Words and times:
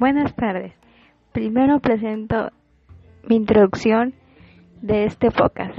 Buenas 0.00 0.34
tardes. 0.34 0.72
Primero 1.32 1.78
presento 1.78 2.52
mi 3.28 3.36
introducción 3.36 4.14
de 4.80 5.04
este 5.04 5.30
podcast. 5.30 5.78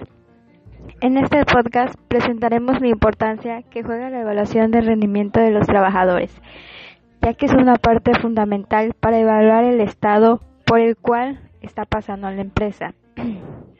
En 1.01 1.17
este 1.17 1.43
podcast 1.43 1.95
presentaremos 2.07 2.79
la 2.81 2.89
importancia 2.89 3.63
que 3.63 3.81
juega 3.81 4.11
la 4.11 4.21
evaluación 4.21 4.69
del 4.69 4.85
rendimiento 4.85 5.39
de 5.39 5.49
los 5.49 5.65
trabajadores, 5.65 6.39
ya 7.23 7.33
que 7.33 7.47
es 7.47 7.53
una 7.55 7.77
parte 7.77 8.11
fundamental 8.13 8.93
para 8.99 9.17
evaluar 9.17 9.63
el 9.63 9.81
estado 9.81 10.39
por 10.67 10.79
el 10.81 10.97
cual 10.97 11.39
está 11.63 11.85
pasando 11.85 12.29
la 12.29 12.41
empresa. 12.41 12.93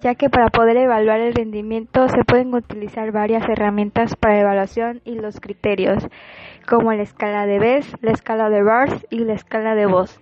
ya 0.00 0.14
que 0.14 0.30
para 0.30 0.48
poder 0.48 0.76
evaluar 0.76 1.20
el 1.20 1.34
rendimiento 1.34 2.08
se 2.08 2.24
pueden 2.24 2.54
utilizar 2.54 3.12
varias 3.12 3.48
herramientas 3.48 4.16
para 4.16 4.40
evaluación 4.40 5.00
y 5.04 5.14
los 5.14 5.40
criterios, 5.40 6.06
como 6.68 6.92
la 6.92 7.02
escala 7.02 7.46
de 7.46 7.58
Bess, 7.58 7.94
la 8.00 8.12
escala 8.12 8.48
de 8.48 8.62
Bars 8.62 9.06
y 9.10 9.18
la 9.24 9.34
escala 9.34 9.74
de 9.74 9.86
voz. 9.86 10.20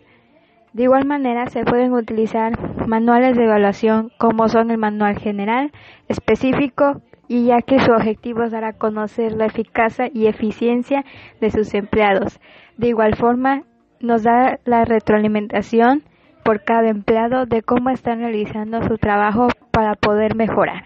De 0.73 0.85
igual 0.85 1.07
manera 1.07 1.47
se 1.47 1.65
pueden 1.65 1.93
utilizar 1.93 2.53
manuales 2.87 3.37
de 3.37 3.45
evaluación 3.45 4.11
como 4.19 4.49
son 4.49 4.71
el 4.71 4.79
manual 4.79 5.19
general, 5.19 5.73
específico 6.09 7.01
y 7.27 7.47
ya 7.47 7.63
que 7.63 7.79
su 7.79 7.93
objetivo 7.93 8.43
es 8.43 8.53
dar 8.53 8.65
a 8.65 8.73
conocer 8.73 9.33
la 9.33 9.47
eficacia 9.47 10.11
y 10.13 10.27
eficiencia 10.27 11.05
de 11.41 11.51
sus 11.51 11.75
empleados. 11.75 12.41
De 12.77 12.89
igual 12.89 13.17
forma, 13.17 13.63
nos 14.01 14.23
da 14.23 14.59
la 14.65 14.85
retroalimentación 14.85 16.03
por 16.49 16.65
cada 16.65 16.89
empleado 16.89 17.45
de 17.45 17.63
cómo 17.63 17.91
están 17.91 18.21
realizando 18.21 18.83
su 18.89 18.97
trabajo 18.97 19.49
para 19.71 19.97
poder 19.97 20.35
mejorar. 20.35 20.85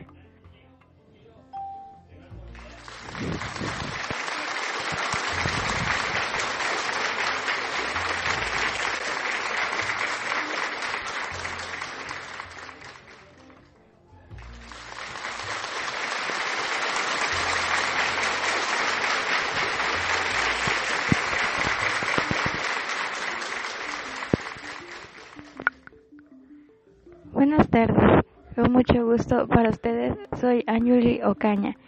Mucho 28.92 29.06
gusto 29.06 29.48
para 29.48 29.70
ustedes. 29.70 30.18
Soy 30.38 30.64
Anjuli 30.66 31.22
Ocaña. 31.22 31.78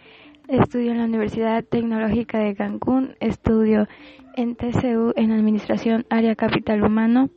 Estudio 0.47 0.89
en 0.89 0.97
la 0.97 1.03
Universidad 1.03 1.63
Tecnológica 1.63 2.39
de 2.39 2.55
Cancún, 2.55 3.15
estudio 3.19 3.87
en 4.35 4.55
TCU 4.55 5.13
en 5.15 5.31
Administración 5.31 6.07
Área 6.09 6.35
Capital 6.35 6.83
Humano 6.83 7.29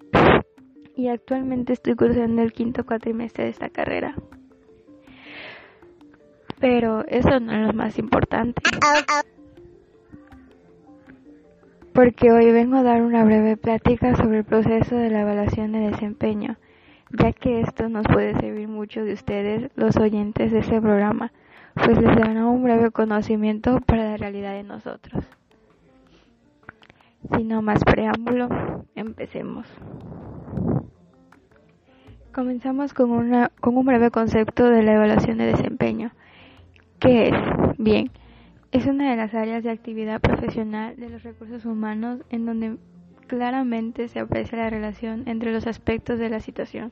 y 0.96 1.08
actualmente 1.08 1.74
estoy 1.74 1.96
cursando 1.96 2.40
el 2.40 2.54
quinto 2.54 2.86
cuatrimestre 2.86 3.44
de 3.44 3.50
esta 3.50 3.68
carrera. 3.68 4.14
Pero 6.58 7.04
eso 7.06 7.38
no 7.38 7.52
es 7.52 7.66
lo 7.66 7.74
más 7.74 7.98
importante. 7.98 8.62
Porque 11.92 12.32
hoy 12.32 12.52
vengo 12.52 12.76
a 12.76 12.82
dar 12.82 13.02
una 13.02 13.22
breve 13.22 13.58
plática 13.58 14.16
sobre 14.16 14.38
el 14.38 14.44
proceso 14.44 14.96
de 14.96 15.10
la 15.10 15.20
evaluación 15.20 15.72
de 15.72 15.90
desempeño 15.90 16.56
ya 17.10 17.32
que 17.32 17.60
esto 17.60 17.88
nos 17.88 18.06
puede 18.06 18.34
servir 18.34 18.68
mucho 18.68 19.04
de 19.04 19.12
ustedes, 19.12 19.70
los 19.76 19.96
oyentes 19.96 20.52
de 20.52 20.58
este 20.60 20.80
programa, 20.80 21.32
pues 21.74 21.98
les 21.98 22.16
dará 22.16 22.46
un 22.46 22.62
breve 22.62 22.90
conocimiento 22.90 23.80
para 23.80 24.10
la 24.10 24.16
realidad 24.16 24.54
de 24.54 24.64
nosotros. 24.64 25.24
Sin 27.34 27.48
no 27.48 27.62
más 27.62 27.82
preámbulo, 27.84 28.48
empecemos. 28.94 29.66
Comenzamos 32.32 32.94
con, 32.94 33.10
una, 33.10 33.50
con 33.60 33.76
un 33.76 33.84
breve 33.84 34.10
concepto 34.10 34.68
de 34.68 34.82
la 34.82 34.94
evaluación 34.94 35.38
de 35.38 35.46
desempeño. 35.46 36.12
¿Qué 37.00 37.24
es? 37.24 37.34
Bien, 37.78 38.10
es 38.70 38.86
una 38.86 39.10
de 39.10 39.16
las 39.16 39.34
áreas 39.34 39.64
de 39.64 39.70
actividad 39.70 40.20
profesional 40.20 40.96
de 40.96 41.08
los 41.08 41.22
recursos 41.22 41.64
humanos 41.64 42.20
en 42.30 42.44
donde 42.44 42.76
claramente 43.28 44.08
se 44.08 44.18
aprecia 44.18 44.58
la 44.58 44.70
relación 44.70 45.22
entre 45.28 45.52
los 45.52 45.68
aspectos 45.68 46.18
de 46.18 46.28
la 46.28 46.40
situación, 46.40 46.90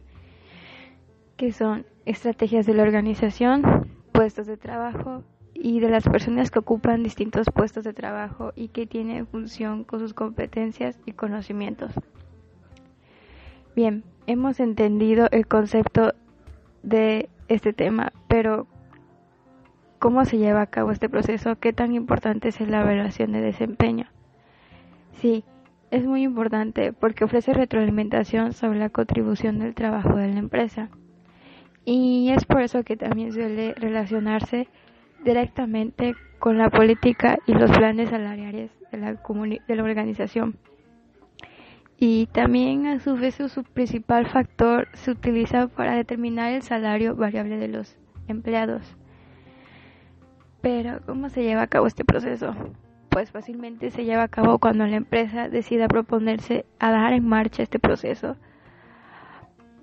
que 1.36 1.52
son 1.52 1.84
estrategias 2.04 2.66
de 2.66 2.74
la 2.74 2.84
organización, 2.84 3.90
puestos 4.12 4.46
de 4.46 4.56
trabajo 4.56 5.24
y 5.52 5.80
de 5.80 5.90
las 5.90 6.04
personas 6.04 6.50
que 6.50 6.60
ocupan 6.60 7.02
distintos 7.02 7.48
puestos 7.52 7.82
de 7.82 7.92
trabajo 7.92 8.52
y 8.54 8.68
que 8.68 8.86
tienen 8.86 9.26
función 9.26 9.82
con 9.82 9.98
sus 9.98 10.14
competencias 10.14 11.00
y 11.06 11.12
conocimientos. 11.12 11.92
Bien, 13.74 14.04
hemos 14.26 14.60
entendido 14.60 15.28
el 15.32 15.46
concepto 15.46 16.12
de 16.82 17.28
este 17.48 17.72
tema, 17.72 18.12
pero 18.28 18.66
¿cómo 19.98 20.24
se 20.24 20.38
lleva 20.38 20.62
a 20.62 20.66
cabo 20.66 20.92
este 20.92 21.08
proceso? 21.08 21.56
¿Qué 21.58 21.72
tan 21.72 21.94
importante 21.94 22.48
es 22.48 22.60
la 22.60 22.82
evaluación 22.82 23.32
de 23.32 23.40
desempeño? 23.40 24.06
Sí, 25.20 25.44
es 25.90 26.06
muy 26.06 26.22
importante 26.22 26.92
porque 26.92 27.24
ofrece 27.24 27.52
retroalimentación 27.52 28.52
sobre 28.52 28.78
la 28.78 28.90
contribución 28.90 29.58
del 29.58 29.74
trabajo 29.74 30.16
de 30.16 30.28
la 30.28 30.38
empresa. 30.38 30.90
Y 31.84 32.30
es 32.30 32.44
por 32.44 32.62
eso 32.62 32.82
que 32.82 32.96
también 32.96 33.32
suele 33.32 33.74
relacionarse 33.74 34.68
directamente 35.24 36.14
con 36.38 36.58
la 36.58 36.70
política 36.70 37.38
y 37.46 37.52
los 37.52 37.70
planes 37.70 38.10
salariales 38.10 38.70
de 38.90 38.98
la, 38.98 39.12
de 39.14 39.76
la 39.76 39.82
organización. 39.82 40.56
Y 41.98 42.26
también 42.26 42.86
a 42.86 42.98
su 42.98 43.16
vez 43.16 43.36
su 43.36 43.64
principal 43.64 44.26
factor 44.26 44.88
se 44.92 45.12
utiliza 45.12 45.68
para 45.68 45.94
determinar 45.94 46.52
el 46.52 46.62
salario 46.62 47.16
variable 47.16 47.56
de 47.56 47.68
los 47.68 47.96
empleados. 48.28 48.96
Pero, 50.60 51.00
¿cómo 51.06 51.28
se 51.28 51.42
lleva 51.42 51.62
a 51.62 51.66
cabo 51.68 51.86
este 51.86 52.04
proceso? 52.04 52.54
Pues 53.16 53.30
fácilmente 53.30 53.90
se 53.90 54.04
lleva 54.04 54.24
a 54.24 54.28
cabo 54.28 54.58
cuando 54.58 54.86
la 54.86 54.96
empresa 54.96 55.48
decida 55.48 55.88
proponerse 55.88 56.66
a 56.78 56.90
dar 56.90 57.14
en 57.14 57.26
marcha 57.26 57.62
este 57.62 57.78
proceso. 57.78 58.36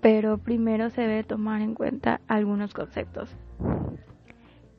Pero 0.02 0.38
primero 0.38 0.92
se 0.92 1.02
debe 1.02 1.24
tomar 1.24 1.62
en 1.62 1.74
cuenta 1.74 2.22
algunos 2.28 2.76
conceptos. 2.76 3.36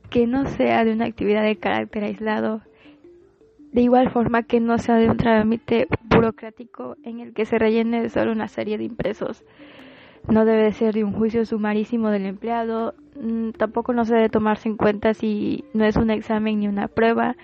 Que 0.09 0.25
no 0.25 0.45
sea 0.45 0.85
de 0.85 0.93
una 0.93 1.03
actividad 1.03 1.43
de 1.43 1.57
carácter 1.57 2.05
aislado, 2.05 2.61
de 3.73 3.81
igual 3.81 4.09
forma 4.09 4.43
que 4.43 4.61
no 4.61 4.77
sea 4.77 4.95
de 4.95 5.09
un 5.09 5.17
trámite 5.17 5.89
burocrático 6.03 6.95
en 7.03 7.19
el 7.19 7.33
que 7.33 7.43
se 7.43 7.59
rellene 7.59 8.07
solo 8.07 8.31
una 8.31 8.47
serie 8.47 8.77
de 8.77 8.85
impresos. 8.85 9.43
No 10.29 10.45
debe 10.45 10.71
ser 10.71 10.93
de 10.93 11.03
un 11.03 11.11
juicio 11.11 11.45
sumarísimo 11.45 12.09
del 12.09 12.25
empleado, 12.25 12.95
mm, 13.21 13.49
tampoco 13.49 13.91
no 13.91 14.05
se 14.05 14.15
debe 14.15 14.29
tomarse 14.29 14.69
en 14.69 14.77
cuenta 14.77 15.13
si 15.13 15.65
no 15.73 15.83
es 15.83 15.97
un 15.97 16.09
examen 16.09 16.61
ni 16.61 16.69
una 16.69 16.87
prueba, 16.87 17.35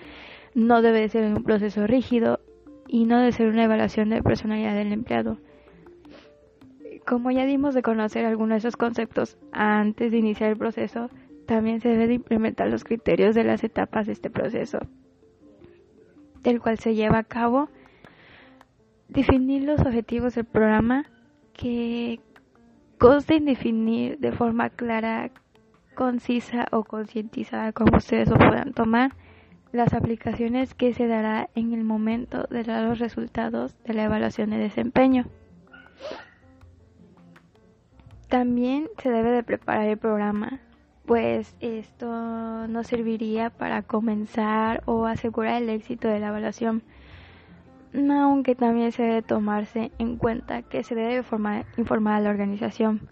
no 0.54 0.82
debe 0.82 1.08
ser 1.08 1.24
un 1.32 1.42
proceso 1.42 1.86
rígido 1.86 2.40
y 2.86 3.04
no 3.04 3.18
debe 3.18 3.32
ser 3.32 3.48
una 3.48 3.64
evaluación 3.64 4.10
de 4.10 4.22
personalidad 4.22 4.74
del 4.74 4.92
empleado. 4.92 5.38
Como 7.06 7.30
ya 7.30 7.46
dimos 7.46 7.74
de 7.74 7.82
conocer 7.82 8.24
algunos 8.24 8.50
de 8.50 8.68
esos 8.68 8.76
conceptos 8.76 9.38
antes 9.50 10.12
de 10.12 10.18
iniciar 10.18 10.50
el 10.50 10.56
proceso, 10.56 11.10
también 11.46 11.80
se 11.80 11.88
debe 11.88 12.06
de 12.06 12.14
implementar 12.14 12.68
los 12.68 12.84
criterios 12.84 13.34
de 13.34 13.44
las 13.44 13.64
etapas 13.64 14.06
de 14.06 14.12
este 14.12 14.30
proceso, 14.30 14.78
del 16.42 16.60
cual 16.60 16.78
se 16.78 16.94
lleva 16.94 17.18
a 17.18 17.24
cabo 17.24 17.68
definir 19.08 19.64
los 19.64 19.80
objetivos 19.80 20.34
del 20.34 20.44
programa 20.44 21.06
que 21.52 22.20
conste 22.98 23.36
en 23.36 23.46
definir 23.46 24.18
de 24.18 24.32
forma 24.32 24.70
clara, 24.70 25.30
concisa 25.94 26.66
o 26.70 26.84
concientizada 26.84 27.72
como 27.72 27.96
ustedes 27.98 28.28
lo 28.30 28.36
puedan 28.36 28.72
tomar 28.72 29.12
las 29.72 29.94
aplicaciones 29.94 30.74
que 30.74 30.92
se 30.92 31.06
dará 31.06 31.48
en 31.54 31.72
el 31.72 31.82
momento 31.82 32.46
de 32.50 32.62
dar 32.62 32.84
los 32.84 32.98
resultados 32.98 33.74
de 33.84 33.94
la 33.94 34.04
evaluación 34.04 34.50
de 34.50 34.58
desempeño. 34.58 35.26
También 38.28 38.88
se 39.02 39.10
debe 39.10 39.30
de 39.30 39.42
preparar 39.42 39.88
el 39.88 39.98
programa, 39.98 40.60
pues 41.06 41.54
esto 41.60 42.66
nos 42.68 42.86
serviría 42.86 43.50
para 43.50 43.82
comenzar 43.82 44.82
o 44.86 45.06
asegurar 45.06 45.62
el 45.62 45.68
éxito 45.68 46.08
de 46.08 46.20
la 46.20 46.28
evaluación, 46.28 46.82
aunque 47.94 48.54
también 48.54 48.92
se 48.92 49.02
debe 49.02 49.22
tomarse 49.22 49.90
en 49.98 50.16
cuenta 50.16 50.62
que 50.62 50.82
se 50.82 50.94
debe 50.94 51.24
informar 51.76 52.14
a 52.14 52.20
la 52.20 52.30
organización 52.30 53.08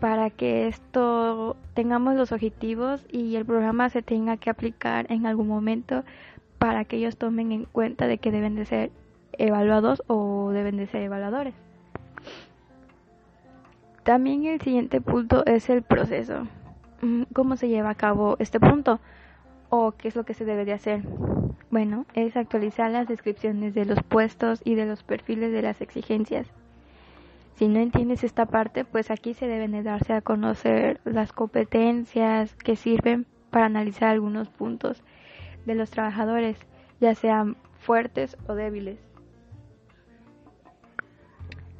para 0.00 0.30
que 0.30 0.66
esto 0.66 1.56
tengamos 1.74 2.14
los 2.14 2.32
objetivos 2.32 3.04
y 3.10 3.36
el 3.36 3.44
programa 3.44 3.90
se 3.90 4.02
tenga 4.02 4.36
que 4.38 4.50
aplicar 4.50 5.06
en 5.12 5.26
algún 5.26 5.48
momento 5.48 6.04
para 6.58 6.84
que 6.84 6.96
ellos 6.96 7.16
tomen 7.16 7.52
en 7.52 7.64
cuenta 7.66 8.06
de 8.06 8.18
que 8.18 8.32
deben 8.32 8.54
de 8.54 8.64
ser 8.64 8.90
evaluados 9.38 10.02
o 10.06 10.50
deben 10.52 10.76
de 10.76 10.86
ser 10.86 11.02
evaluadores. 11.02 11.54
También 14.02 14.44
el 14.46 14.60
siguiente 14.60 15.00
punto 15.00 15.44
es 15.46 15.68
el 15.70 15.82
proceso. 15.82 16.46
Mm, 17.02 17.24
¿Cómo 17.32 17.56
se 17.56 17.68
lleva 17.68 17.90
a 17.90 17.94
cabo 17.94 18.36
este 18.38 18.58
punto? 18.58 19.00
¿O 19.68 19.92
qué 19.92 20.08
es 20.08 20.16
lo 20.16 20.24
que 20.24 20.34
se 20.34 20.44
debe 20.44 20.64
de 20.64 20.72
hacer? 20.72 21.02
bueno, 21.70 22.04
es 22.14 22.36
actualizar 22.36 22.90
las 22.90 23.06
descripciones 23.06 23.74
de 23.74 23.84
los 23.84 24.02
puestos 24.02 24.60
y 24.64 24.74
de 24.74 24.86
los 24.86 25.02
perfiles 25.04 25.52
de 25.52 25.62
las 25.62 25.80
exigencias. 25.80 26.48
Si 27.54 27.68
no 27.68 27.78
entiendes 27.78 28.24
esta 28.24 28.46
parte, 28.46 28.84
pues 28.84 29.10
aquí 29.10 29.34
se 29.34 29.46
deben 29.46 29.72
de 29.72 29.82
darse 29.82 30.14
a 30.14 30.22
conocer 30.22 31.00
las 31.04 31.32
competencias 31.32 32.54
que 32.54 32.76
sirven 32.76 33.26
para 33.50 33.66
analizar 33.66 34.08
algunos 34.08 34.48
puntos 34.48 35.02
de 35.66 35.74
los 35.74 35.90
trabajadores, 35.90 36.56
ya 37.00 37.14
sean 37.14 37.56
fuertes 37.78 38.36
o 38.46 38.54
débiles. 38.54 38.98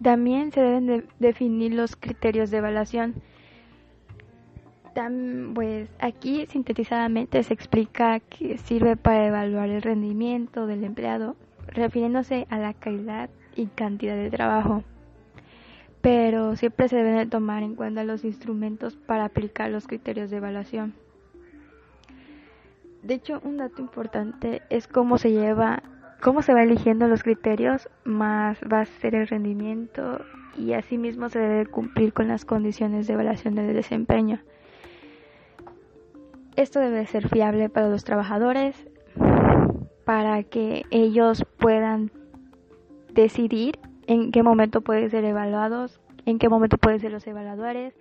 También 0.02 0.50
se 0.50 0.60
deben 0.60 0.86
de 0.86 1.04
definir 1.18 1.74
los 1.74 1.96
criterios 1.96 2.50
de 2.50 2.58
evaluación. 2.58 3.14
pues 5.54 5.88
aquí 5.98 6.46
sintetizadamente 6.46 7.42
se 7.42 7.54
explica 7.54 8.20
que 8.20 8.58
sirve 8.58 8.96
para 8.96 9.26
evaluar 9.26 9.68
el 9.68 9.82
rendimiento 9.82 10.66
del 10.66 10.84
empleado, 10.84 11.36
refiriéndose 11.68 12.46
a 12.50 12.58
la 12.58 12.74
calidad 12.74 13.30
y 13.54 13.66
cantidad 13.66 14.16
de 14.16 14.30
trabajo. 14.30 14.82
Pero 16.00 16.56
siempre 16.56 16.88
se 16.88 16.96
deben 16.96 17.16
de 17.16 17.26
tomar 17.26 17.62
en 17.62 17.74
cuenta 17.74 18.04
los 18.04 18.24
instrumentos 18.24 18.96
para 18.96 19.26
aplicar 19.26 19.70
los 19.70 19.86
criterios 19.86 20.30
de 20.30 20.38
evaluación. 20.38 20.94
De 23.02 23.14
hecho, 23.14 23.40
un 23.44 23.58
dato 23.58 23.80
importante 23.80 24.62
es 24.70 24.86
cómo 24.86 25.18
se 25.18 25.30
lleva 25.30 25.82
cómo 26.20 26.42
se 26.42 26.52
va 26.52 26.62
eligiendo 26.62 27.08
los 27.08 27.22
criterios, 27.22 27.88
más 28.04 28.60
va 28.70 28.80
a 28.80 28.84
ser 28.84 29.14
el 29.14 29.26
rendimiento 29.26 30.20
y 30.56 30.74
asimismo 30.74 31.28
se 31.28 31.38
debe 31.38 31.66
cumplir 31.66 32.12
con 32.12 32.28
las 32.28 32.44
condiciones 32.44 33.06
de 33.06 33.14
evaluación 33.14 33.54
del 33.54 33.72
desempeño. 33.74 34.40
Esto 36.56 36.80
debe 36.80 37.06
ser 37.06 37.28
fiable 37.28 37.68
para 37.68 37.88
los 37.88 38.04
trabajadores, 38.04 38.76
para 40.04 40.42
que 40.42 40.84
ellos 40.90 41.46
puedan 41.58 42.10
decidir 43.14 43.78
en 44.06 44.32
qué 44.32 44.42
momento 44.42 44.80
pueden 44.80 45.10
ser 45.10 45.24
evaluados, 45.24 46.00
en 46.26 46.38
qué 46.38 46.48
momento 46.48 46.78
pueden 46.78 47.00
ser 47.00 47.12
los 47.12 47.26
evaluadores, 47.26 47.94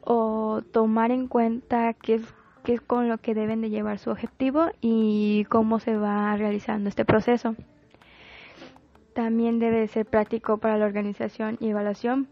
o 0.00 0.62
tomar 0.72 1.10
en 1.10 1.28
cuenta 1.28 1.92
qué 1.94 2.14
es 2.14 2.34
qué 2.62 2.74
es 2.74 2.80
con 2.80 3.08
lo 3.08 3.18
que 3.18 3.34
deben 3.34 3.60
de 3.60 3.70
llevar 3.70 3.98
su 3.98 4.10
objetivo 4.10 4.70
y 4.80 5.46
cómo 5.48 5.80
se 5.80 5.96
va 5.96 6.36
realizando 6.36 6.88
este 6.88 7.04
proceso. 7.04 7.56
También 9.14 9.58
debe 9.58 9.86
ser 9.88 10.06
práctico 10.06 10.58
para 10.58 10.78
la 10.78 10.86
organización 10.86 11.58
y 11.60 11.68
evaluación 11.68 12.28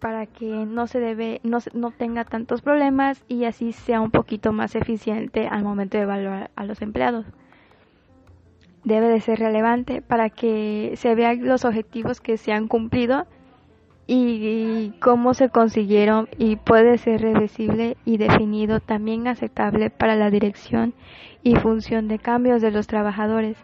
para 0.00 0.26
que 0.26 0.46
no 0.46 0.86
se 0.86 1.00
debe 1.00 1.40
no, 1.42 1.58
no 1.72 1.90
tenga 1.90 2.24
tantos 2.24 2.62
problemas 2.62 3.24
y 3.26 3.44
así 3.44 3.72
sea 3.72 4.00
un 4.00 4.10
poquito 4.10 4.52
más 4.52 4.76
eficiente 4.76 5.48
al 5.48 5.64
momento 5.64 5.96
de 5.96 6.04
evaluar 6.04 6.50
a 6.54 6.64
los 6.64 6.82
empleados. 6.82 7.26
Debe 8.84 9.08
de 9.08 9.20
ser 9.20 9.38
relevante 9.38 10.02
para 10.02 10.30
que 10.30 10.92
se 10.96 11.14
vean 11.14 11.46
los 11.46 11.64
objetivos 11.64 12.20
que 12.20 12.36
se 12.36 12.52
han 12.52 12.68
cumplido 12.68 13.26
y 14.06 14.94
cómo 15.00 15.34
se 15.34 15.50
consiguieron 15.50 16.28
y 16.38 16.56
puede 16.56 16.96
ser 16.96 17.20
reversible 17.20 17.98
y 18.06 18.16
definido 18.16 18.80
también 18.80 19.28
aceptable 19.28 19.90
para 19.90 20.16
la 20.16 20.30
dirección 20.30 20.94
y 21.42 21.56
función 21.56 22.08
de 22.08 22.18
cambios 22.18 22.62
de 22.62 22.70
los 22.70 22.86
trabajadores. 22.86 23.58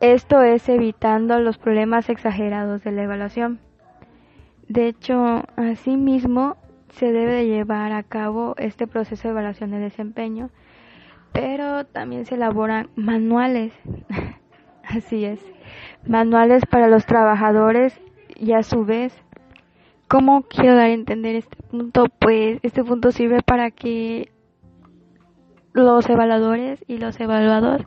Esto 0.00 0.42
es 0.42 0.68
evitando 0.68 1.38
los 1.38 1.56
problemas 1.56 2.08
exagerados 2.08 2.82
de 2.82 2.92
la 2.92 3.04
evaluación. 3.04 3.60
De 4.68 4.88
hecho, 4.88 5.44
asimismo, 5.56 6.56
se 6.90 7.12
debe 7.12 7.46
llevar 7.46 7.92
a 7.92 8.02
cabo 8.02 8.54
este 8.58 8.86
proceso 8.86 9.28
de 9.28 9.32
evaluación 9.32 9.70
de 9.70 9.78
desempeño, 9.78 10.50
pero 11.32 11.84
también 11.84 12.26
se 12.26 12.34
elaboran 12.34 12.90
manuales. 12.96 13.72
Así 14.84 15.24
es, 15.24 15.40
manuales 16.06 16.64
para 16.64 16.88
los 16.88 17.04
trabajadores 17.04 18.00
y 18.36 18.52
a 18.52 18.62
su 18.62 18.84
vez 18.84 19.12
¿Cómo 20.08 20.44
quiero 20.44 20.74
dar 20.74 20.86
a 20.86 20.92
entender 20.92 21.36
este 21.36 21.56
punto? 21.70 22.06
Pues 22.18 22.60
este 22.62 22.82
punto 22.82 23.12
sirve 23.12 23.42
para 23.42 23.70
que 23.70 24.30
los 25.74 26.08
evaluadores 26.08 26.82
y 26.88 26.96
los 26.96 27.20
evaluados 27.20 27.82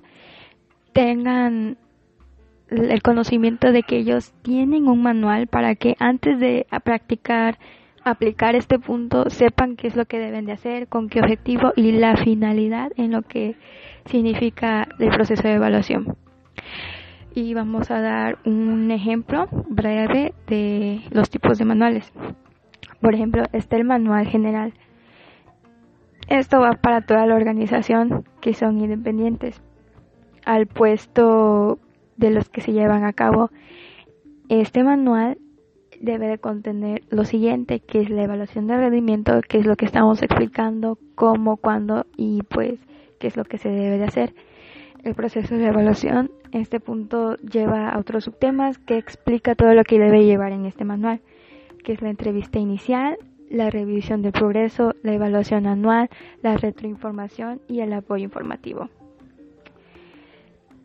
tengan 0.93 1.79
el 2.69 3.01
conocimiento 3.01 3.71
de 3.71 3.81
que 3.81 3.97
ellos 3.97 4.33
tienen 4.43 4.87
un 4.87 5.01
manual 5.01 5.47
para 5.47 5.73
que 5.73 5.95
antes 5.97 6.39
de 6.39 6.67
practicar, 6.83 7.57
aplicar 8.03 8.55
este 8.55 8.79
punto, 8.79 9.29
sepan 9.29 9.75
qué 9.75 9.87
es 9.87 9.95
lo 9.95 10.05
que 10.05 10.19
deben 10.19 10.45
de 10.45 10.53
hacer, 10.53 10.87
con 10.87 11.09
qué 11.09 11.19
objetivo 11.19 11.73
y 11.75 11.91
la 11.91 12.17
finalidad 12.17 12.91
en 12.95 13.11
lo 13.11 13.21
que 13.21 13.55
significa 14.05 14.87
el 14.99 15.09
proceso 15.09 15.43
de 15.43 15.55
evaluación 15.55 16.17
y 17.33 17.53
vamos 17.53 17.91
a 17.91 18.01
dar 18.01 18.39
un 18.45 18.91
ejemplo 18.91 19.47
breve 19.69 20.33
de 20.47 21.01
los 21.11 21.29
tipos 21.29 21.57
de 21.57 21.65
manuales. 21.65 22.11
Por 22.99 23.15
ejemplo, 23.15 23.43
está 23.53 23.77
el 23.77 23.85
manual 23.85 24.27
general. 24.27 24.73
Esto 26.27 26.59
va 26.59 26.73
para 26.73 27.01
toda 27.01 27.25
la 27.25 27.35
organización 27.35 28.25
que 28.41 28.53
son 28.53 28.79
independientes. 28.79 29.61
Al 30.45 30.67
puesto 30.67 31.79
de 32.17 32.31
los 32.31 32.49
que 32.49 32.61
se 32.61 32.73
llevan 32.73 33.03
a 33.05 33.13
cabo, 33.13 33.49
este 34.49 34.83
manual 34.83 35.37
debe 36.01 36.27
de 36.27 36.37
contener 36.39 37.03
lo 37.09 37.25
siguiente, 37.25 37.79
que 37.79 38.01
es 38.01 38.09
la 38.09 38.23
evaluación 38.23 38.67
de 38.67 38.77
rendimiento, 38.77 39.39
que 39.47 39.59
es 39.59 39.65
lo 39.65 39.75
que 39.75 39.85
estamos 39.85 40.21
explicando, 40.21 40.97
cómo, 41.15 41.57
cuándo 41.57 42.05
y 42.17 42.41
pues 42.43 42.79
qué 43.19 43.27
es 43.27 43.37
lo 43.37 43.45
que 43.45 43.57
se 43.57 43.69
debe 43.69 43.97
de 43.97 44.05
hacer 44.05 44.33
el 45.03 45.15
proceso 45.15 45.55
de 45.55 45.67
evaluación. 45.67 46.31
Este 46.51 46.79
punto 46.79 47.37
lleva 47.37 47.89
a 47.89 47.99
otros 47.99 48.25
subtemas 48.25 48.77
que 48.77 48.97
explica 48.97 49.55
todo 49.55 49.73
lo 49.73 49.83
que 49.83 49.99
debe 49.99 50.25
llevar 50.25 50.51
en 50.51 50.65
este 50.65 50.83
manual, 50.83 51.21
que 51.83 51.93
es 51.93 52.01
la 52.01 52.09
entrevista 52.09 52.59
inicial, 52.59 53.17
la 53.49 53.69
revisión 53.69 54.21
del 54.21 54.31
progreso, 54.31 54.95
la 55.03 55.13
evaluación 55.13 55.67
anual, 55.67 56.09
la 56.41 56.57
retroinformación 56.57 57.61
y 57.67 57.81
el 57.81 57.93
apoyo 57.93 58.23
informativo. 58.23 58.89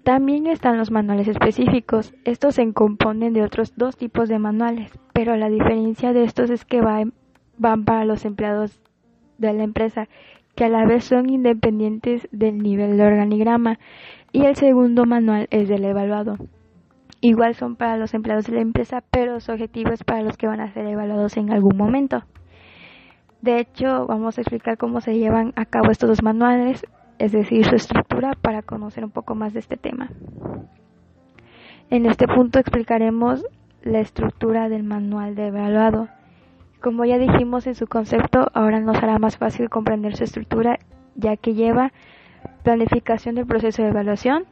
También 0.07 0.47
están 0.47 0.79
los 0.79 0.93
manuales 0.93 1.27
específicos. 1.27 2.15
Estos 2.25 2.55
se 2.55 2.73
componen 2.73 3.33
de 3.33 3.43
otros 3.43 3.77
dos 3.77 3.97
tipos 3.97 4.29
de 4.29 4.39
manuales, 4.39 4.97
pero 5.13 5.35
la 5.35 5.49
diferencia 5.49 6.13
de 6.13 6.23
estos 6.23 6.49
es 6.49 6.65
que 6.65 6.81
van 6.81 7.85
para 7.85 8.05
los 8.05 8.25
empleados 8.25 8.81
de 9.39 9.53
la 9.53 9.65
empresa 9.65 10.07
que 10.55 10.67
a 10.67 10.69
la 10.69 10.87
vez 10.87 11.03
son 11.03 11.29
independientes 11.29 12.29
del 12.31 12.59
nivel 12.59 12.97
de 12.97 13.05
organigrama, 13.05 13.81
y 14.31 14.45
el 14.45 14.55
segundo 14.55 15.07
manual 15.07 15.49
es 15.51 15.69
del 15.69 15.85
evaluado. 15.85 16.37
Igual 17.21 17.57
son 17.57 17.75
para 17.75 17.97
los 17.97 18.15
empleados 18.15 18.47
de 18.47 18.53
la 18.53 18.61
empresa, 18.61 19.03
pero 19.11 19.41
su 19.41 19.51
objetivo 19.51 19.91
es 19.91 20.05
para 20.05 20.23
los 20.23 20.37
que 20.37 20.47
van 20.47 20.61
a 20.61 20.73
ser 20.73 20.87
evaluados 20.87 21.37
en 21.37 21.51
algún 21.51 21.77
momento. 21.77 22.23
De 23.43 23.59
hecho, 23.59 24.07
vamos 24.07 24.39
a 24.39 24.43
explicar 24.43 24.79
cómo 24.79 25.01
se 25.01 25.19
llevan 25.19 25.53
a 25.57 25.65
cabo 25.65 25.91
estos 25.91 26.09
dos 26.09 26.23
manuales, 26.23 26.87
es 27.19 27.33
decir, 27.33 27.65
su 27.65 27.75
estructura, 27.75 28.33
para 28.41 28.63
conocer 28.63 29.05
un 29.05 29.11
poco 29.11 29.35
más 29.35 29.53
de 29.53 29.61
este 29.61 29.77
tema. 29.77 30.11
En 31.91 32.07
este 32.07 32.27
punto 32.27 32.59
explicaremos 32.59 33.45
la 33.83 34.01
estructura 34.01 34.69
del 34.69 34.83
manual 34.83 35.35
de 35.35 35.49
evaluado. 35.49 36.09
Como 36.81 37.05
ya 37.05 37.19
dijimos 37.19 37.67
en 37.67 37.75
su 37.75 37.87
concepto, 37.87 38.49
ahora 38.53 38.81
nos 38.81 38.97
hará 38.97 39.19
más 39.19 39.37
fácil 39.37 39.71
comprender 39.71 40.17
su 40.17 40.25
estructura, 40.25 40.79
ya 41.15 41.37
que 41.37 41.55
lleva 41.55 41.93
planificación 42.63 43.37
del 43.37 43.47
proceso 43.47 43.83
de 43.83 43.89
evaluación, 43.89 44.45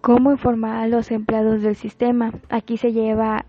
cómo 0.00 0.32
informar 0.32 0.76
a 0.82 0.88
los 0.88 1.10
empleados 1.10 1.62
del 1.62 1.76
sistema. 1.76 2.32
Aquí 2.48 2.76
se 2.76 2.92
lleva 2.92 3.44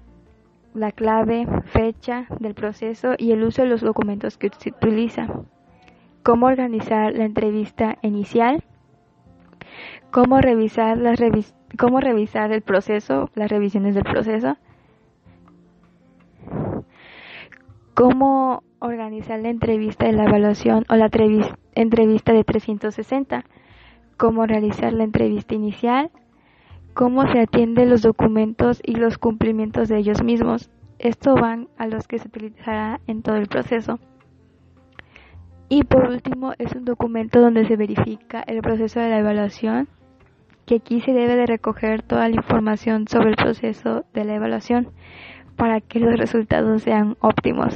la 0.74 0.92
clave, 0.92 1.48
fecha 1.66 2.28
del 2.40 2.54
proceso 2.54 3.14
y 3.18 3.32
el 3.32 3.44
uso 3.44 3.64
de 3.64 3.70
los 3.70 3.82
documentos 3.82 4.38
que 4.38 4.50
se 4.58 4.70
utiliza. 4.70 5.28
Cómo 6.24 6.48
organizar 6.48 7.14
la 7.14 7.26
entrevista 7.26 7.98
inicial. 8.02 8.64
Cómo 10.12 10.42
revisar, 10.42 10.98
las 10.98 11.20
cómo 11.78 12.00
revisar 12.00 12.52
el 12.52 12.62
proceso, 12.62 13.30
las 13.36 13.50
revisiones 13.50 13.96
del 13.96 14.04
proceso 14.04 14.58
cómo 17.94 18.64
organizar 18.80 19.40
la 19.42 19.50
entrevista 19.50 20.06
de 20.06 20.14
la 20.14 20.24
evaluación 20.24 20.86
o 20.90 20.96
la 20.96 21.10
entrevista 21.76 22.34
de 22.34 22.44
360, 22.44 23.46
cómo 24.18 24.46
realizar 24.46 24.94
la 24.94 25.04
entrevista 25.04 25.54
inicial, 25.54 26.10
cómo 26.96 27.28
se 27.28 27.40
atiende 27.42 27.86
los 27.86 28.02
documentos 28.02 28.82
y 28.84 28.96
los 28.96 29.18
cumplimientos 29.18 29.88
de 29.88 29.98
ellos 29.98 30.24
mismos. 30.24 30.72
Esto 31.00 31.36
van 31.36 31.68
a 31.78 31.88
los 31.88 32.08
que 32.08 32.20
se 32.20 32.28
utilizará 32.28 33.00
en 33.08 33.22
todo 33.22 33.36
el 33.36 33.48
proceso. 33.48 34.00
Y 35.74 35.86
por 35.86 36.10
último, 36.10 36.52
es 36.58 36.76
un 36.76 36.84
documento 36.84 37.40
donde 37.40 37.66
se 37.66 37.78
verifica 37.78 38.44
el 38.46 38.62
proceso 38.62 39.00
de 39.00 39.10
la 39.10 39.20
evaluación, 39.20 39.88
que 40.66 40.76
aquí 40.76 41.00
se 41.00 41.14
debe 41.14 41.38
de 41.38 41.46
recoger 41.46 42.02
toda 42.02 42.28
la 42.28 42.36
información 42.36 43.08
sobre 43.08 43.30
el 43.30 43.38
proceso 43.38 44.04
de 44.14 44.26
la 44.26 44.36
evaluación 44.36 44.90
para 45.56 45.80
que 45.80 46.02
los 46.02 46.18
resultados 46.18 46.82
sean 46.82 47.16
óptimos. 47.22 47.74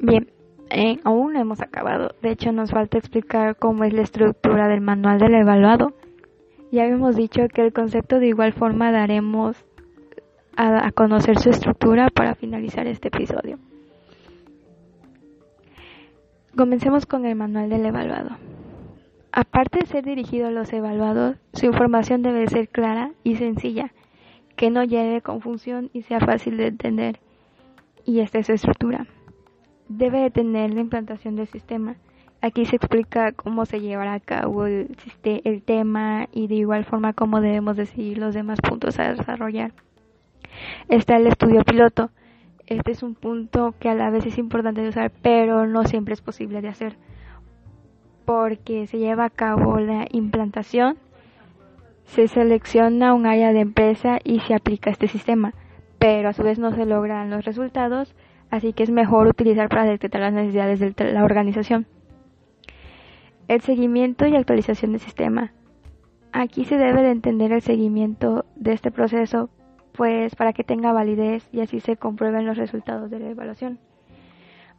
Bien, 0.00 0.34
eh, 0.70 0.98
aún 1.04 1.23
de 2.22 2.30
hecho, 2.30 2.52
nos 2.52 2.70
falta 2.70 2.98
explicar 2.98 3.56
cómo 3.56 3.84
es 3.84 3.92
la 3.92 4.02
estructura 4.02 4.68
del 4.68 4.80
manual 4.80 5.18
del 5.18 5.34
evaluado. 5.34 5.92
Ya 6.72 6.84
habíamos 6.84 7.16
dicho 7.16 7.46
que 7.52 7.62
el 7.62 7.72
concepto 7.72 8.18
de 8.18 8.28
igual 8.28 8.52
forma 8.52 8.90
daremos 8.90 9.56
a, 10.56 10.86
a 10.86 10.92
conocer 10.92 11.38
su 11.38 11.50
estructura 11.50 12.08
para 12.10 12.34
finalizar 12.34 12.86
este 12.86 13.08
episodio. 13.08 13.58
Comencemos 16.56 17.06
con 17.06 17.26
el 17.26 17.34
manual 17.34 17.68
del 17.68 17.84
evaluado. 17.84 18.36
Aparte 19.32 19.80
de 19.80 19.86
ser 19.86 20.04
dirigido 20.04 20.46
a 20.46 20.52
los 20.52 20.72
evaluados, 20.72 21.36
su 21.52 21.66
información 21.66 22.22
debe 22.22 22.46
ser 22.46 22.68
clara 22.68 23.10
y 23.24 23.34
sencilla, 23.34 23.92
que 24.54 24.70
no 24.70 24.84
lleve 24.84 25.22
confusión 25.22 25.90
y 25.92 26.02
sea 26.02 26.20
fácil 26.20 26.56
de 26.56 26.68
entender. 26.68 27.18
Y 28.04 28.20
esta 28.20 28.38
es 28.38 28.46
su 28.46 28.52
estructura. 28.52 29.08
Debe 29.88 30.20
de 30.20 30.30
tener 30.30 30.72
la 30.72 30.80
implantación 30.80 31.36
del 31.36 31.46
sistema. 31.46 31.96
Aquí 32.40 32.64
se 32.66 32.76
explica 32.76 33.32
cómo 33.32 33.64
se 33.64 33.80
llevará 33.80 34.14
a 34.14 34.20
cabo 34.20 34.66
el, 34.66 34.96
el 35.22 35.62
tema 35.62 36.28
y 36.32 36.46
de 36.46 36.56
igual 36.56 36.84
forma 36.84 37.12
cómo 37.12 37.40
debemos 37.40 37.76
decidir 37.76 38.18
los 38.18 38.34
demás 38.34 38.60
puntos 38.60 38.98
a 38.98 39.12
desarrollar. 39.12 39.72
Está 40.88 41.16
el 41.16 41.26
estudio 41.26 41.62
piloto. 41.64 42.10
Este 42.66 42.92
es 42.92 43.02
un 43.02 43.14
punto 43.14 43.74
que 43.78 43.88
a 43.88 43.94
la 43.94 44.10
vez 44.10 44.26
es 44.26 44.38
importante 44.38 44.82
de 44.82 44.88
usar, 44.88 45.10
pero 45.22 45.66
no 45.66 45.84
siempre 45.84 46.14
es 46.14 46.20
posible 46.20 46.60
de 46.60 46.68
hacer 46.68 46.96
porque 48.24 48.86
se 48.86 48.98
lleva 48.98 49.26
a 49.26 49.30
cabo 49.30 49.78
la 49.78 50.06
implantación, 50.10 50.96
se 52.04 52.28
selecciona 52.28 53.14
un 53.14 53.26
área 53.26 53.52
de 53.52 53.60
empresa 53.60 54.18
y 54.22 54.40
se 54.40 54.54
aplica 54.54 54.90
este 54.90 55.08
sistema, 55.08 55.54
pero 55.98 56.28
a 56.28 56.32
su 56.32 56.42
vez 56.42 56.58
no 56.58 56.72
se 56.72 56.86
logran 56.86 57.30
los 57.30 57.44
resultados, 57.44 58.14
así 58.54 58.72
que 58.72 58.84
es 58.84 58.90
mejor 58.90 59.26
utilizar 59.26 59.68
para 59.68 59.84
detectar 59.84 60.20
las 60.20 60.32
necesidades 60.32 60.78
de 60.78 61.12
la 61.12 61.24
organización. 61.24 61.86
El 63.48 63.60
seguimiento 63.62 64.26
y 64.26 64.36
actualización 64.36 64.92
del 64.92 65.00
sistema. 65.00 65.52
Aquí 66.30 66.64
se 66.64 66.76
debe 66.76 67.02
de 67.02 67.10
entender 67.10 67.50
el 67.50 67.62
seguimiento 67.62 68.44
de 68.54 68.72
este 68.72 68.92
proceso, 68.92 69.50
pues 69.92 70.36
para 70.36 70.52
que 70.52 70.62
tenga 70.62 70.92
validez 70.92 71.48
y 71.52 71.60
así 71.62 71.80
se 71.80 71.96
comprueben 71.96 72.46
los 72.46 72.56
resultados 72.56 73.10
de 73.10 73.18
la 73.18 73.30
evaluación. 73.30 73.80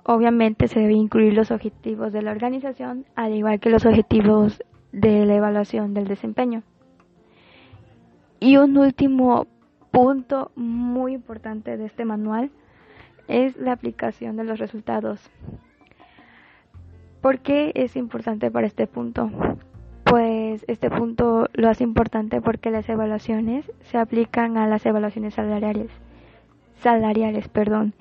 Obviamente 0.06 0.70
se 0.70 0.80
debe 0.80 0.94
incluir 0.94 1.34
los 1.34 1.52
objetivos 1.52 2.14
de 2.14 2.22
la 2.22 2.32
organización, 2.32 3.06
al 3.16 3.34
igual 3.34 3.60
que 3.60 3.70
los 3.70 3.86
objetivos 3.86 4.64
de 4.94 5.26
la 5.26 5.36
evaluación 5.36 5.94
del 5.94 6.08
desempeño. 6.08 6.64
Y 8.40 8.56
un 8.56 8.78
último 8.78 9.48
punto 9.92 10.52
muy 10.56 11.14
importante 11.14 11.76
de 11.76 11.86
este 11.86 12.06
manual 12.06 12.52
es 13.28 13.58
la 13.58 13.72
aplicación 13.72 14.38
de 14.38 14.44
los 14.44 14.60
resultados. 14.60 15.30
¿Por 17.22 17.40
qué 17.40 17.72
es 17.76 17.96
importante 17.96 18.52
para 18.52 18.68
este 18.68 18.88
punto? 18.88 19.32
Pues 20.04 20.64
este 20.68 20.92
punto 20.92 21.48
lo 21.54 21.70
hace 21.70 21.84
importante 21.84 22.40
porque 22.40 22.70
las 22.70 22.88
evaluaciones 22.88 23.72
se 23.82 23.98
aplican 23.98 24.58
a 24.58 24.68
las 24.68 24.86
evaluaciones 24.86 25.34
salariales, 25.34 25.90
salariales, 26.82 27.50
perdón, 27.50 27.94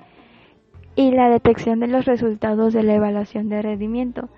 y 0.95 1.11
la 1.11 1.29
detección 1.29 1.79
de 1.79 1.87
los 1.87 2.05
resultados 2.05 2.73
de 2.73 2.83
la 2.83 2.93
evaluación 2.93 3.49
de 3.49 3.61
rendimiento. 3.61 4.29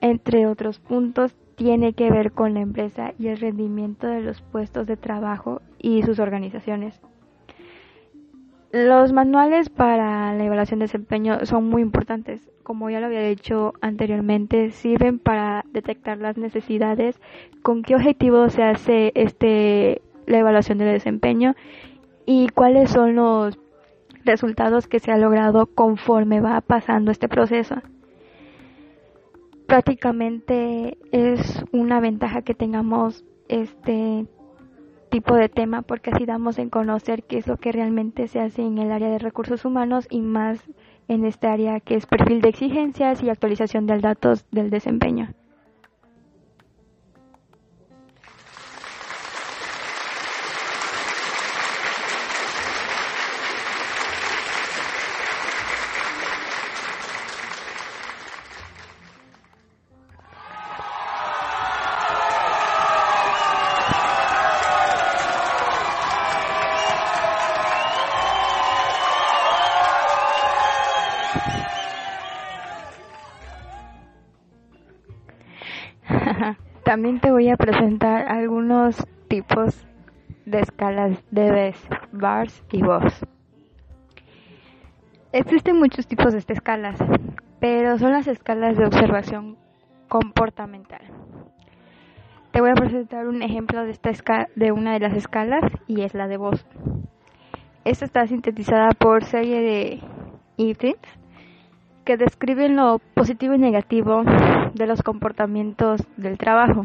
Entre 0.00 0.46
otros 0.46 0.80
puntos, 0.80 1.36
tiene 1.54 1.92
que 1.92 2.10
ver 2.10 2.32
con 2.32 2.54
la 2.54 2.60
empresa 2.60 3.12
y 3.18 3.28
el 3.28 3.38
rendimiento 3.38 4.06
de 4.06 4.22
los 4.22 4.40
puestos 4.40 4.86
de 4.86 4.96
trabajo 4.96 5.60
y 5.78 6.02
sus 6.02 6.18
organizaciones. 6.18 7.00
Los 8.72 9.12
manuales 9.12 9.68
para 9.68 10.32
la 10.32 10.44
evaluación 10.44 10.78
de 10.78 10.84
desempeño 10.84 11.44
son 11.44 11.68
muy 11.68 11.82
importantes. 11.82 12.48
Como 12.62 12.88
ya 12.88 13.00
lo 13.00 13.06
había 13.06 13.22
dicho 13.22 13.74
anteriormente, 13.80 14.70
sirven 14.70 15.18
para 15.18 15.64
detectar 15.72 16.18
las 16.18 16.36
necesidades, 16.36 17.20
con 17.62 17.82
qué 17.82 17.96
objetivo 17.96 18.48
se 18.48 18.62
hace 18.62 19.10
este 19.16 20.02
la 20.26 20.38
evaluación 20.38 20.78
de 20.78 20.84
desempeño 20.84 21.56
y 22.26 22.48
cuáles 22.50 22.90
son 22.90 23.16
los 23.16 23.58
resultados 24.24 24.86
que 24.86 25.00
se 25.00 25.10
ha 25.10 25.16
logrado 25.16 25.66
conforme 25.66 26.40
va 26.40 26.60
pasando 26.60 27.10
este 27.10 27.28
proceso. 27.28 27.74
Prácticamente 29.66 30.96
es 31.10 31.64
una 31.72 31.98
ventaja 31.98 32.42
que 32.42 32.54
tengamos 32.54 33.24
este 33.48 34.26
tipo 35.10 35.34
de 35.34 35.48
tema 35.48 35.82
porque 35.82 36.10
así 36.10 36.24
damos 36.24 36.58
en 36.58 36.70
conocer 36.70 37.24
qué 37.24 37.38
es 37.38 37.46
lo 37.46 37.56
que 37.58 37.72
realmente 37.72 38.28
se 38.28 38.40
hace 38.40 38.62
en 38.62 38.78
el 38.78 38.92
área 38.92 39.10
de 39.10 39.18
recursos 39.18 39.64
humanos 39.64 40.06
y 40.08 40.22
más 40.22 40.60
en 41.08 41.24
este 41.24 41.48
área 41.48 41.80
que 41.80 41.96
es 41.96 42.06
perfil 42.06 42.40
de 42.40 42.48
exigencias 42.48 43.22
y 43.22 43.28
actualización 43.28 43.86
de 43.86 43.98
datos 43.98 44.46
del 44.50 44.70
desempeño. 44.70 45.34
También 76.90 77.20
te 77.20 77.30
voy 77.30 77.48
a 77.48 77.56
presentar 77.56 78.26
algunos 78.26 79.06
tipos 79.28 79.86
de 80.44 80.58
escalas 80.58 81.24
de 81.30 81.52
BES, 81.52 81.88
bars 82.10 82.64
y 82.72 82.82
BOS. 82.82 83.26
Existen 85.30 85.78
muchos 85.78 86.08
tipos 86.08 86.32
de 86.32 86.40
estas 86.40 86.56
escalas, 86.56 86.98
pero 87.60 87.96
son 87.96 88.10
las 88.10 88.26
escalas 88.26 88.76
de 88.76 88.86
observación 88.86 89.56
comportamental. 90.08 91.02
Te 92.50 92.60
voy 92.60 92.70
a 92.70 92.74
presentar 92.74 93.28
un 93.28 93.40
ejemplo 93.42 93.84
de, 93.84 93.92
esta 93.92 94.48
de 94.56 94.72
una 94.72 94.94
de 94.94 94.98
las 94.98 95.14
escalas 95.14 95.62
y 95.86 96.00
es 96.00 96.12
la 96.12 96.26
de 96.26 96.38
voz. 96.38 96.66
Esta 97.84 98.04
está 98.04 98.26
sintetizada 98.26 98.90
por 98.98 99.22
serie 99.22 99.60
de 99.60 100.00
ítems 100.56 101.19
que 102.10 102.16
describen 102.16 102.74
lo 102.74 103.00
positivo 103.14 103.54
y 103.54 103.58
negativo 103.58 104.24
de 104.74 104.86
los 104.88 105.00
comportamientos 105.00 106.00
del 106.16 106.38
trabajo. 106.38 106.82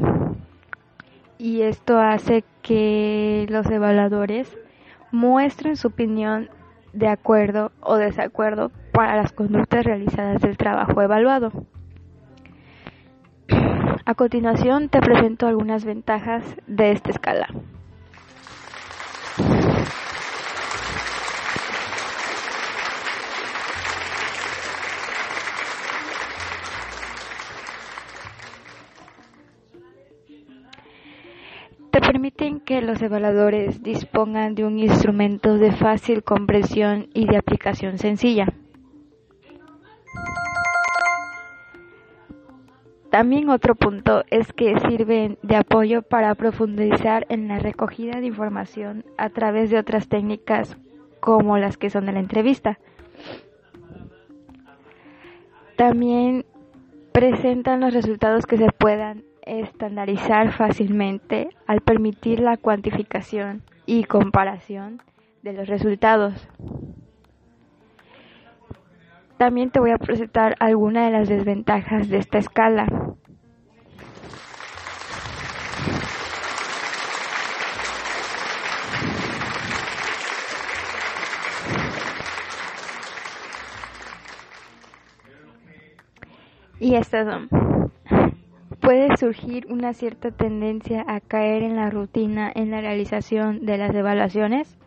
Y 1.40 1.64
esto 1.64 1.98
hace 1.98 2.44
que 2.62 3.48
los 3.50 3.66
evaluadores 3.72 4.56
muestren 5.12 5.78
su 5.78 5.88
opinión 5.88 6.52
de 6.94 7.08
acuerdo 7.08 7.72
o 7.82 7.96
desacuerdo 7.96 8.70
para 8.94 9.16
las 9.16 9.32
conductas 9.32 9.84
realizadas 9.84 10.44
del 10.44 10.58
trabajo 10.58 11.02
evaluado. 11.02 11.52
A 14.06 14.14
continuación 14.14 14.90
te 14.90 15.00
presento 15.00 15.48
algunas 15.48 15.86
ventajas 15.86 16.44
de 16.68 16.92
esta 16.92 17.10
escala. 17.10 17.48
Permiten 32.02 32.60
que 32.60 32.82
los 32.82 33.02
evaluadores 33.02 33.82
dispongan 33.84 34.56
de 34.56 34.66
un 34.66 34.80
instrumento 34.80 35.58
de 35.58 35.72
fácil 35.72 36.24
comprensión 36.24 37.08
y 37.14 37.28
de 37.28 37.38
aplicación 37.38 37.98
sencilla. 37.98 38.48
También 43.16 43.50
otro 43.50 43.76
punto 43.76 44.26
es 44.30 44.52
que 44.52 44.78
sirven 44.90 45.38
de 45.42 45.56
apoyo 45.56 46.02
para 46.02 46.36
profundizar 46.36 47.26
en 47.30 47.48
la 47.48 47.60
recogida 47.60 48.20
de 48.20 48.28
información 48.28 49.06
a 49.18 49.30
través 49.30 49.70
de 49.70 49.78
otras 49.78 50.10
técnicas 50.10 50.76
como 51.22 51.58
las 51.58 51.78
que 51.78 51.90
son 51.90 52.08
de 52.08 52.12
la 52.12 52.20
entrevista. 52.20 52.78
También 55.78 56.46
presentan 57.14 57.80
los 57.80 57.94
resultados 57.94 58.46
que 58.46 58.58
se 58.58 58.68
puedan 58.78 59.24
estandarizar 59.46 60.52
fácilmente 60.52 61.50
al 61.68 61.82
permitir 61.82 62.40
la 62.40 62.58
cuantificación 62.58 63.64
y 63.86 64.04
comparación 64.06 65.02
de 65.44 65.54
los 65.54 65.68
resultados. 65.68 66.48
También 69.38 69.70
te 69.70 69.80
voy 69.80 69.92
a 69.92 69.98
presentar 69.98 70.56
algunas 70.60 71.06
de 71.06 71.18
las 71.18 71.30
desventajas 71.30 72.10
de 72.10 72.18
esta 72.18 72.38
escala. 72.38 72.88
Y 86.80 86.96
estas 86.96 87.26
son. 87.26 87.75
Puede 88.86 89.18
surgir 89.18 89.66
una 89.72 89.94
cierta 89.94 90.30
tendencia 90.30 91.04
a 91.08 91.20
caer 91.20 91.64
en 91.64 91.76
la 91.76 91.90
rutina 91.90 92.52
en 92.54 92.70
la 92.70 92.82
realización 92.82 93.66
de 93.66 93.80
las 93.80 93.96
evaluaciones. 93.96 94.78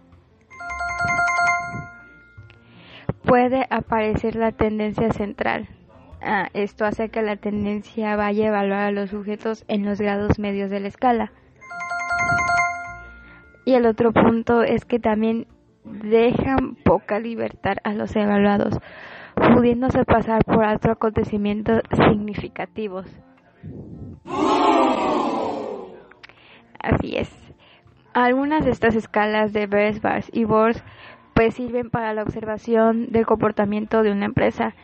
Puede 3.25 3.67
aparecer 3.71 4.37
la 4.37 4.53
tendencia 4.53 5.13
central. 5.13 5.69
Ah, 6.23 6.47
esto 6.55 6.85
hace 6.85 7.09
que 7.09 7.23
la 7.23 7.35
tendencia 7.35 8.15
vaya 8.15 8.45
a 8.45 8.49
evaluar 8.49 8.81
a 8.83 8.93
los 8.93 9.11
sujetos 9.11 9.65
en 9.67 9.85
los 9.85 10.01
grados 10.01 10.39
medios 10.39 10.71
de 10.71 10.79
la 10.79 10.87
escala. 10.87 11.33
Y 13.65 13.75
el 13.75 13.85
otro 13.85 14.13
punto 14.13 14.63
es 14.63 14.85
que 14.85 15.01
también 15.01 15.49
dejan 15.83 16.77
poca 16.85 17.19
libertad 17.19 17.79
a 17.83 17.95
los 17.95 18.15
evaluados, 18.15 18.79
pudiéndose 19.35 20.05
pasar 20.05 20.45
por 20.45 20.63
otros 20.63 20.95
acontecimientos 20.95 21.83
significativos. 22.09 23.09
Así 26.81 27.17
es. 27.17 27.31
Algunas 28.15 28.65
de 28.65 28.71
estas 28.71 28.95
escalas 28.95 29.53
de 29.53 29.67
Beresbars 29.67 30.31
y 30.33 30.45
Bors 30.45 30.83
pues 31.35 31.55
sirven 31.55 31.89
para 31.91 32.15
la 32.15 32.23
observación 32.23 33.13
del 33.13 33.27
comportamiento 33.27 34.03
de 34.03 34.11
una 34.11 34.25
empresa. 34.25 34.75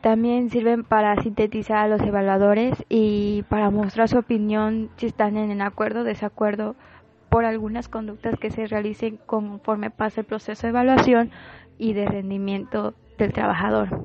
También 0.00 0.50
sirven 0.50 0.82
para 0.82 1.14
sintetizar 1.22 1.76
a 1.76 1.88
los 1.88 2.00
evaluadores 2.00 2.84
y 2.88 3.44
para 3.48 3.70
mostrar 3.70 4.08
su 4.08 4.18
opinión 4.18 4.90
si 4.96 5.06
están 5.06 5.36
en 5.36 5.62
acuerdo 5.62 6.00
o 6.00 6.04
desacuerdo 6.04 6.74
por 7.28 7.44
algunas 7.44 7.88
conductas 7.88 8.38
que 8.40 8.50
se 8.50 8.66
realicen 8.66 9.18
conforme 9.24 9.90
pasa 9.90 10.22
el 10.22 10.26
proceso 10.26 10.62
de 10.62 10.70
evaluación 10.70 11.30
y 11.78 11.92
de 11.92 12.06
rendimiento 12.06 12.94
del 13.18 13.32
trabajador. 13.32 14.04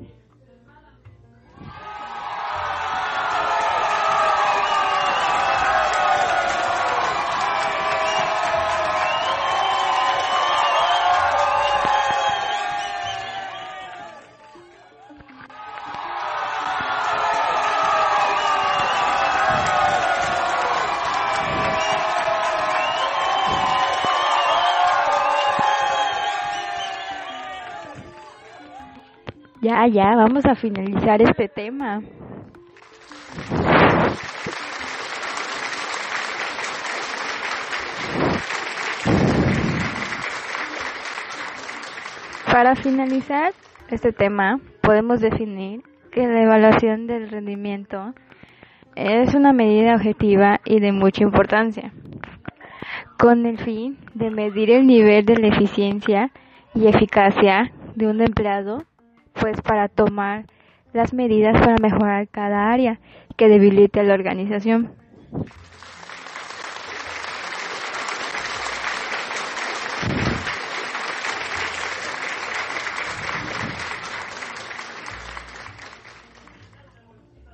Ya, 29.66 29.84
ya, 29.88 30.14
vamos 30.14 30.46
a 30.46 30.54
finalizar 30.54 31.20
este 31.20 31.48
tema. 31.48 32.00
Para 42.44 42.76
finalizar 42.76 43.54
este 43.90 44.12
tema, 44.12 44.60
podemos 44.82 45.20
definir 45.20 45.82
que 46.12 46.28
la 46.28 46.44
evaluación 46.44 47.08
del 47.08 47.28
rendimiento 47.28 48.14
es 48.94 49.34
una 49.34 49.52
medida 49.52 49.96
objetiva 49.96 50.60
y 50.64 50.78
de 50.78 50.92
mucha 50.92 51.24
importancia, 51.24 51.92
con 53.18 53.46
el 53.46 53.58
fin 53.58 53.98
de 54.14 54.30
medir 54.30 54.70
el 54.70 54.86
nivel 54.86 55.26
de 55.26 55.38
la 55.38 55.48
eficiencia 55.48 56.30
y 56.72 56.86
eficacia 56.86 57.72
de 57.96 58.06
un 58.06 58.20
empleado 58.20 58.84
pues 59.40 59.60
para 59.60 59.88
tomar 59.88 60.46
las 60.92 61.12
medidas 61.12 61.60
para 61.60 61.76
mejorar 61.80 62.28
cada 62.28 62.72
área 62.72 63.00
que 63.36 63.48
debilite 63.48 64.02
la 64.02 64.14
organización. 64.14 64.90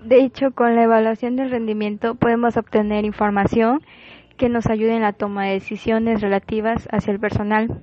De 0.04 0.22
hecho, 0.22 0.50
con 0.50 0.76
la 0.76 0.82
evaluación 0.82 1.36
del 1.36 1.50
rendimiento 1.50 2.16
podemos 2.16 2.56
obtener 2.56 3.04
información 3.04 3.80
que 4.36 4.48
nos 4.48 4.66
ayude 4.66 4.94
en 4.94 5.02
la 5.02 5.12
toma 5.12 5.46
de 5.46 5.52
decisiones 5.52 6.20
relativas 6.20 6.88
hacia 6.90 7.12
el 7.12 7.20
personal. 7.20 7.82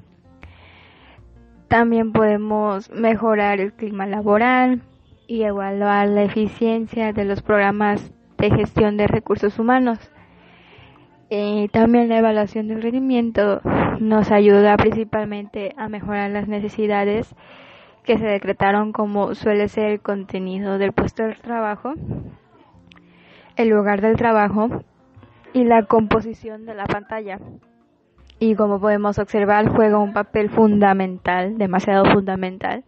También 1.69 2.13
podemos 2.13 2.89
mejorar 2.89 3.59
el 3.59 3.73
clima 3.73 4.07
laboral 4.07 4.81
y 5.27 5.43
evaluar 5.43 6.07
la 6.07 6.23
eficiencia 6.23 7.13
de 7.13 7.25
los 7.25 7.43
programas 7.43 8.11
de 8.39 8.49
gestión 8.49 8.97
de 8.97 9.05
recursos 9.05 9.59
humanos. 9.59 9.99
Y 11.29 11.67
también 11.67 12.09
la 12.09 12.17
evaluación 12.17 12.67
del 12.67 12.81
rendimiento 12.81 13.61
nos 13.99 14.31
ayuda 14.31 14.77
principalmente 14.77 15.75
a 15.77 15.89
mejorar 15.89 16.31
las 16.31 16.47
necesidades 16.47 17.35
que 18.03 18.17
se 18.17 18.25
decretaron 18.25 18.91
como 18.91 19.35
suele 19.35 19.67
ser 19.67 19.91
el 19.91 20.01
contenido 20.01 20.79
del 20.79 20.91
puesto 20.91 21.21
de 21.21 21.35
trabajo, 21.35 21.93
el 23.57 23.69
lugar 23.69 24.01
del 24.01 24.15
trabajo 24.15 24.83
y 25.53 25.65
la 25.65 25.83
composición 25.83 26.65
de 26.65 26.73
la 26.73 26.87
pantalla 26.87 27.37
y 28.39 28.55
como 28.55 28.79
podemos 28.79 29.19
observar 29.19 29.67
juega 29.69 29.97
un 29.97 30.13
papel 30.13 30.49
fundamental, 30.49 31.57
demasiado 31.57 32.05
fundamental, 32.05 32.83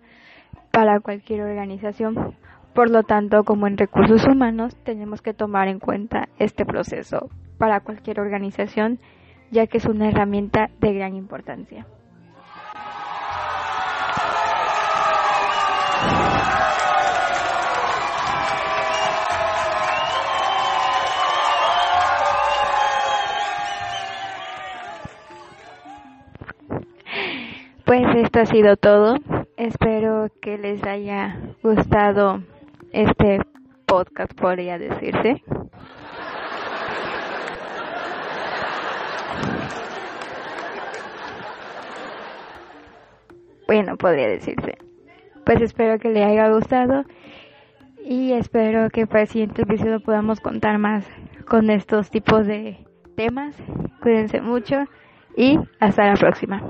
para 0.71 0.99
cualquier 1.01 1.41
organización. 1.41 2.35
Por 2.73 2.89
lo 2.89 3.03
tanto, 3.03 3.43
como 3.43 3.67
en 3.67 3.77
recursos 3.77 4.25
humanos, 4.25 4.75
tenemos 4.83 5.21
que 5.21 5.33
tomar 5.33 5.67
en 5.67 5.79
cuenta 5.79 6.29
este 6.39 6.65
proceso 6.65 7.29
para 7.57 7.81
cualquier 7.81 8.21
organización, 8.21 8.99
ya 9.51 9.67
que 9.67 9.77
es 9.77 9.85
una 9.85 10.07
herramienta 10.07 10.69
de 10.79 10.93
gran 10.93 11.15
importancia. 11.15 11.85
Pues 27.91 28.07
esto 28.15 28.39
ha 28.39 28.45
sido 28.45 28.77
todo. 28.77 29.17
Espero 29.57 30.29
que 30.41 30.57
les 30.57 30.81
haya 30.85 31.37
gustado 31.61 32.41
este 32.93 33.41
podcast, 33.85 34.33
podría 34.33 34.77
decirse. 34.77 35.43
Bueno, 43.67 43.97
podría 43.97 44.29
decirse. 44.29 44.77
Pues 45.45 45.61
espero 45.61 45.99
que 45.99 46.11
les 46.11 46.25
haya 46.25 46.47
gustado 46.47 47.03
y 48.05 48.31
espero 48.31 48.89
que 48.89 49.05
para 49.05 49.23
el 49.23 49.27
siguiente 49.27 49.63
episodio 49.63 49.99
podamos 49.99 50.39
contar 50.39 50.77
más 50.77 51.05
con 51.45 51.69
estos 51.69 52.09
tipos 52.09 52.47
de 52.47 52.85
temas. 53.17 53.53
Cuídense 54.01 54.39
mucho 54.39 54.85
y 55.35 55.59
hasta 55.81 56.05
la 56.05 56.13
próxima. 56.13 56.63